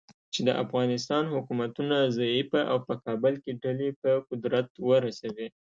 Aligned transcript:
چې 0.33 0.41
د 0.47 0.49
افغانستان 0.63 1.23
حکومتونه 1.33 1.95
ضعیفه 2.17 2.61
او 2.71 2.77
په 2.87 2.93
کابل 3.05 3.33
کې 3.43 3.59
ډلې 3.63 3.89
په 4.01 4.09
قدرت 4.29 4.67
ورسوي. 4.89 5.47